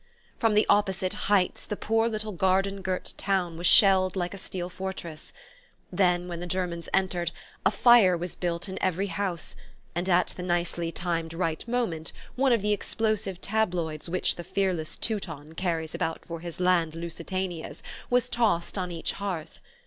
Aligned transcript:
From 0.39 0.55
the 0.55 0.65
opposite 0.67 1.13
heights 1.29 1.63
the 1.63 1.77
poor 1.77 2.09
little 2.09 2.31
garden 2.31 2.81
girt 2.81 3.13
town 3.17 3.55
was 3.55 3.67
shelled 3.67 4.15
like 4.15 4.33
a 4.33 4.37
steel 4.39 4.67
fortress; 4.67 5.31
then, 5.91 6.27
when 6.27 6.39
the 6.39 6.47
Germans 6.47 6.89
entered, 6.91 7.29
a 7.63 7.69
fire 7.69 8.17
was 8.17 8.33
built 8.33 8.67
in 8.67 8.81
every 8.81 9.05
house, 9.05 9.55
and 9.93 10.09
at 10.09 10.29
the 10.29 10.41
nicely 10.41 10.91
timed 10.91 11.35
right 11.35 11.67
moment 11.67 12.13
one 12.35 12.51
of 12.51 12.63
the 12.63 12.73
explosive 12.73 13.41
tabloids 13.41 14.09
which 14.09 14.37
the 14.37 14.43
fearless 14.43 14.97
Teuton 14.97 15.53
carries 15.53 15.93
about 15.93 16.25
for 16.25 16.39
his 16.39 16.59
land 16.59 16.93
Lusitanias 16.93 17.83
was 18.09 18.27
tossed 18.27 18.79
on 18.79 18.91
each 18.91 19.11
hearth. 19.11 19.59